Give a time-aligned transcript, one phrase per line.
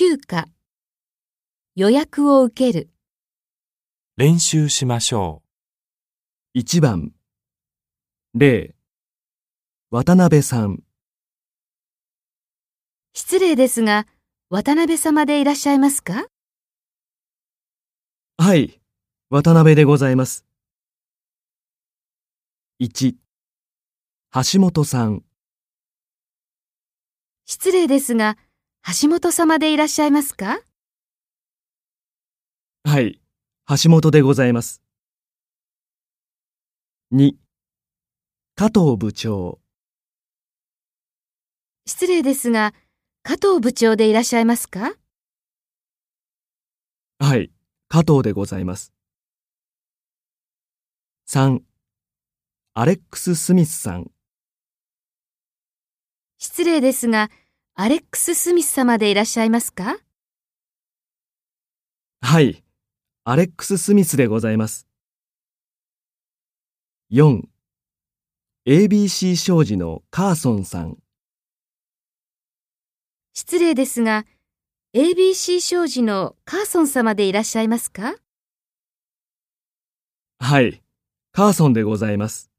[0.00, 0.46] 休暇。
[1.74, 2.88] 予約を受ける。
[4.16, 5.42] 練習しましょ
[6.54, 7.12] 1番。
[8.36, 8.74] 0
[9.90, 10.84] 渡辺さん。
[13.12, 14.06] 失礼ですが、
[14.50, 16.26] 渡辺様でいらっしゃいますか？
[18.36, 18.80] はい。
[19.30, 20.46] 渡辺でございます。
[22.78, 23.16] 1
[24.52, 25.24] 橋本さん。
[27.46, 28.38] 失礼ですが、
[28.86, 30.60] 橋本様でいらっしゃいますか？
[32.84, 33.20] はい
[33.82, 34.82] 橋本でございます。
[37.12, 37.32] 2
[38.54, 39.60] 加藤部長。
[41.86, 42.72] 失礼ですが、
[43.22, 44.92] 加藤部長でいらっしゃいますか？
[47.18, 47.50] はい
[47.88, 48.94] 加藤でございます。
[51.28, 51.60] 3
[52.74, 54.10] アレックス・スミスさん。
[56.38, 57.28] 失礼ですが、
[57.80, 59.98] アレックス・スミス様でいらっしゃいますか？
[62.20, 62.64] はい。
[63.22, 64.88] アレックス・スミスでございます。
[67.12, 67.42] 4
[68.66, 70.98] ABC 商事のカーソンさん。
[73.32, 74.26] 失礼ですが、
[74.92, 78.16] ABC 商事のカーソン様でいらっしゃいますか？
[80.40, 80.82] はい。
[81.30, 82.50] カーソンでございます